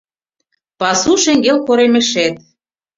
[0.79, 2.33] Пасу шеҥгел коремешет